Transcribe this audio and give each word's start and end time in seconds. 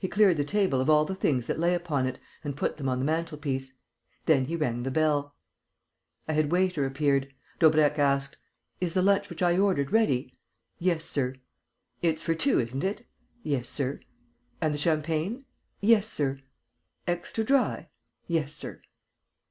He 0.00 0.08
cleared 0.08 0.38
the 0.38 0.42
table 0.44 0.80
of 0.80 0.88
all 0.88 1.04
the 1.04 1.14
things 1.14 1.48
that 1.48 1.58
lay 1.58 1.74
upon 1.74 2.06
it 2.06 2.18
and 2.42 2.56
put 2.56 2.78
them 2.78 2.88
on 2.88 2.98
the 2.98 3.04
mantel 3.04 3.36
piece. 3.36 3.74
Then 4.24 4.46
he 4.46 4.56
rang 4.56 4.84
the 4.84 4.90
bell. 4.90 5.36
A 6.26 6.32
head 6.32 6.50
waiter 6.50 6.86
appeared. 6.86 7.30
Daubrecq 7.58 7.98
asked: 7.98 8.38
"Is 8.80 8.94
the 8.94 9.02
lunch 9.02 9.28
which 9.28 9.42
I 9.42 9.58
ordered 9.58 9.92
ready?" 9.92 10.32
"Yes, 10.78 11.04
sir." 11.04 11.34
"It's 12.00 12.22
for 12.22 12.34
two, 12.34 12.58
isn't 12.58 12.84
it?" 12.84 13.06
"Yes, 13.42 13.68
sir." 13.68 14.00
"And 14.62 14.72
the 14.72 14.78
champagne?" 14.78 15.44
"Yes, 15.82 16.08
sir." 16.08 16.38
"Extra 17.06 17.44
dry?" 17.44 17.90
"Yes, 18.26 18.54
sir." 18.54 18.80